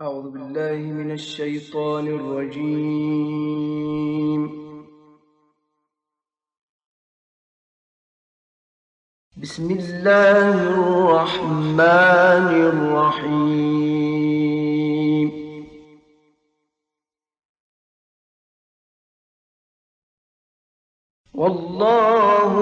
[0.00, 3.20] أعوذ بالله من الشيطان الرجيم.
[9.36, 13.80] بسم الله الرحمن الرحيم.
[21.34, 22.52] والله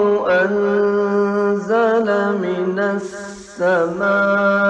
[0.43, 2.07] أنزل
[2.45, 4.68] من السماء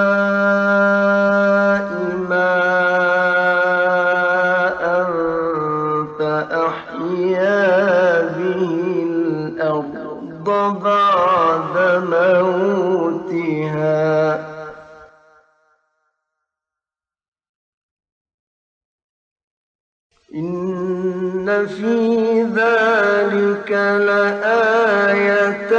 [21.50, 23.72] إن في ذلك
[24.06, 25.72] لآية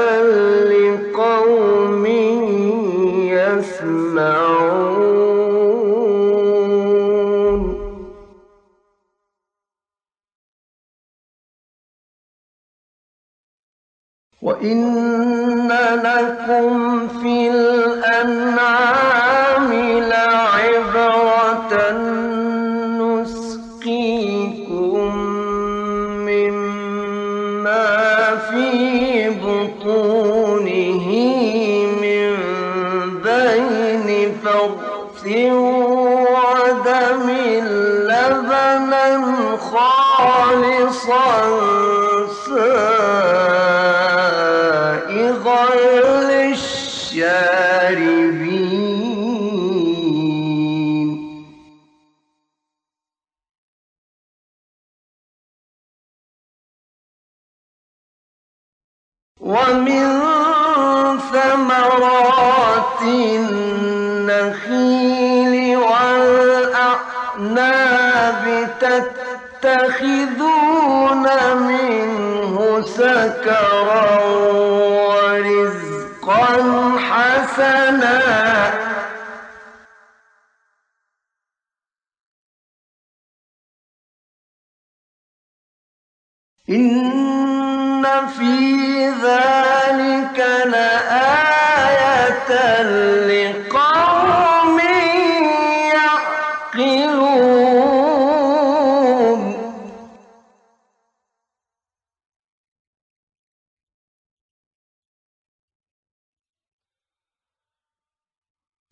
[0.71, 2.07] لقوم
[3.31, 4.11] يسمعون.
[14.43, 15.71] وإن
[16.05, 18.91] لكم في الأنعام
[20.09, 21.73] لعبرة
[47.21, 48.81] للشاربين
[59.41, 60.21] ومن
[61.33, 63.03] ثمرات
[64.23, 64.75] النخيل
[65.77, 67.11] والأعناب
[69.61, 71.27] تتخذون
[71.57, 74.60] منه سكرا.
[77.90, 78.29] حسنا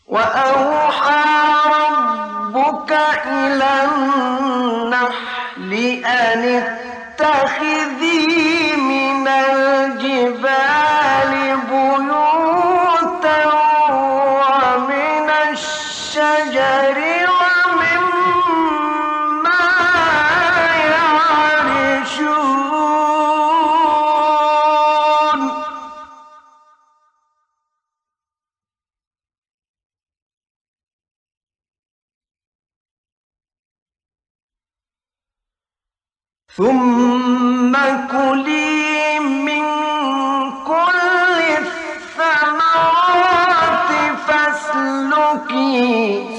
[0.09, 1.25] وأوحى
[1.75, 2.93] ربك
[3.27, 3.78] إلى
[36.59, 37.75] ثم
[38.11, 39.65] كلي من
[40.65, 41.39] كل
[41.99, 43.11] الثمرات
[44.27, 45.79] فاسلكي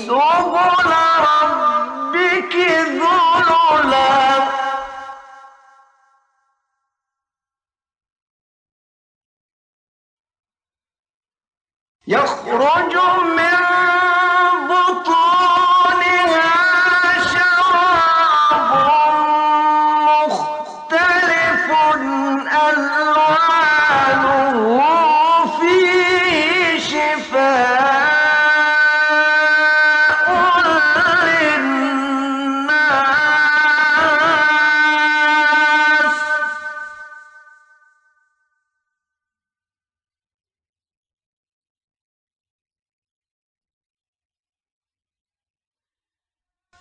[0.07, 0.91] سبل
[1.27, 2.55] ربك
[2.99, 4.19] ذللا.
[12.07, 12.93] يخرج
[13.37, 13.38] من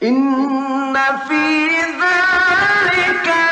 [0.02, 0.94] إن
[1.28, 1.68] في
[2.00, 3.47] ذلك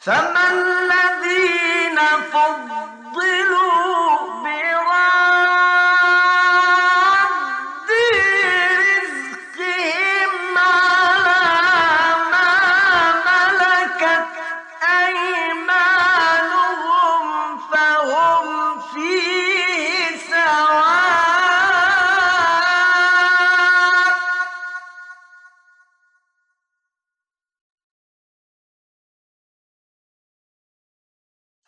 [0.00, 0.39] فما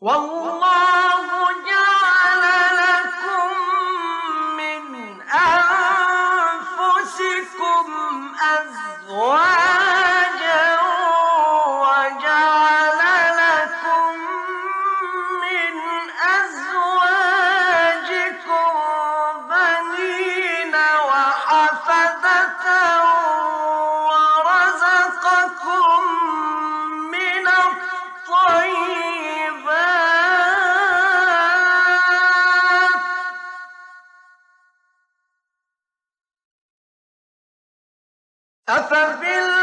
[0.00, 0.41] والله
[38.78, 39.61] أفبال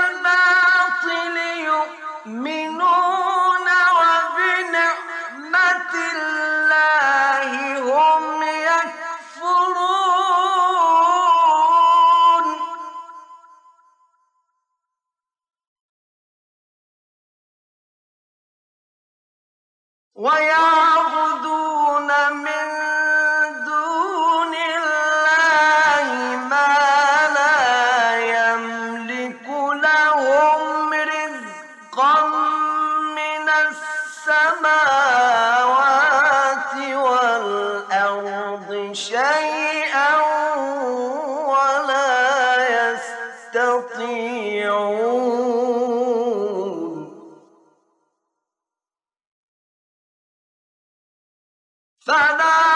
[52.06, 52.69] 烦恼。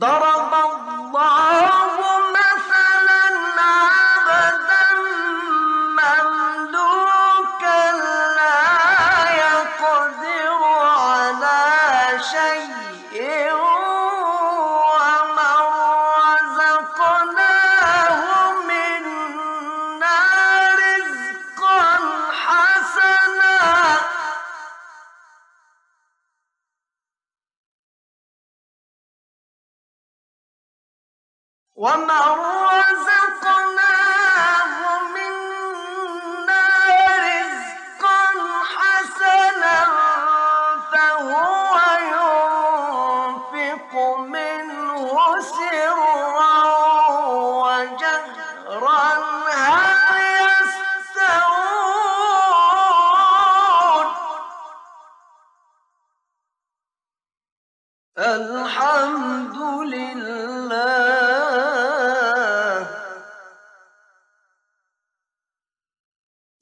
[0.00, 0.75] ضرب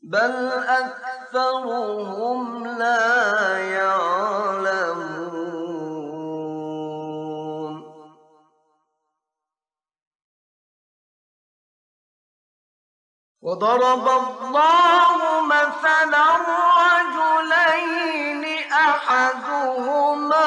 [0.06, 5.34] بل أكثرهم لا يعلمون
[13.42, 16.24] وضرب الله مثلا
[16.84, 20.46] رجلين أحدهما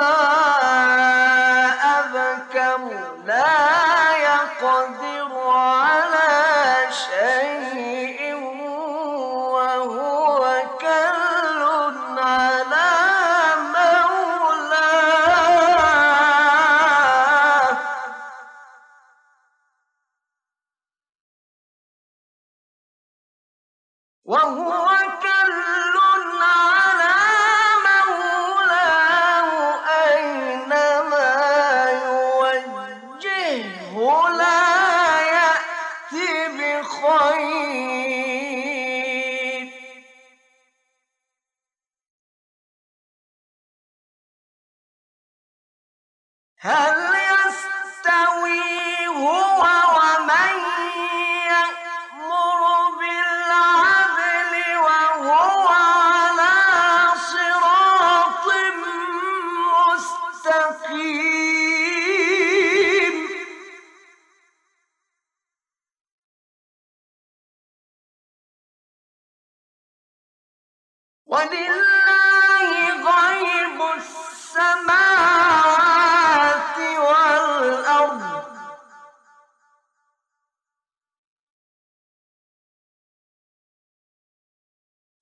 [1.99, 2.89] أبكم
[3.25, 6.06] لا يقدر على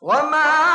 [0.06, 0.75] وما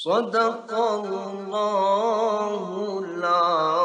[0.03, 2.63] صدق الله
[3.05, 3.80] العظيم.